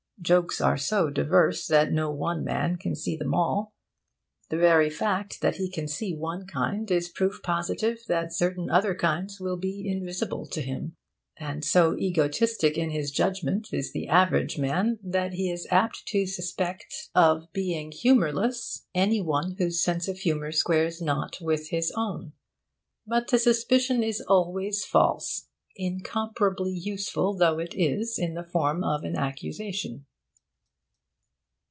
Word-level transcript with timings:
Jokes 0.23 0.61
are 0.61 0.77
so 0.77 1.09
diverse 1.09 1.65
that 1.65 1.91
no 1.91 2.11
one 2.11 2.43
man 2.43 2.75
can 2.77 2.93
see 2.93 3.17
them 3.17 3.33
all. 3.33 3.73
The 4.49 4.57
very 4.57 4.87
fact 4.87 5.41
that 5.41 5.55
he 5.55 5.67
can 5.67 5.87
see 5.87 6.13
one 6.15 6.45
kind 6.45 6.91
is 6.91 7.09
proof 7.09 7.41
positive 7.41 8.03
that 8.07 8.31
certain 8.31 8.69
other 8.69 8.93
kinds 8.93 9.39
will 9.39 9.57
be 9.57 9.89
invisible 9.89 10.45
to 10.49 10.61
him. 10.61 10.95
And 11.37 11.65
so 11.65 11.97
egoistic 11.97 12.77
in 12.77 12.91
his 12.91 13.09
judgment 13.09 13.73
is 13.73 13.93
the 13.93 14.07
average 14.09 14.59
man 14.59 14.99
that 15.01 15.33
he 15.33 15.49
is 15.49 15.65
apt 15.71 16.05
to 16.09 16.27
suspect 16.27 17.09
of 17.15 17.51
being 17.51 17.91
humourless 17.91 18.85
any 18.93 19.21
one 19.23 19.55
whose 19.57 19.81
sense 19.83 20.07
of 20.07 20.19
humour 20.19 20.51
squares 20.51 21.01
not 21.01 21.41
with 21.41 21.69
his 21.69 21.91
own. 21.97 22.33
But 23.07 23.29
the 23.31 23.39
suspicion 23.39 24.03
is 24.03 24.21
always 24.21 24.85
false, 24.85 25.47
incomparably 25.75 26.73
useful 26.73 27.33
though 27.35 27.57
it 27.57 27.73
is 27.73 28.19
in 28.19 28.35
the 28.35 28.43
form 28.43 28.83
of 28.83 29.03
an 29.03 29.15
accusation. 29.17 30.05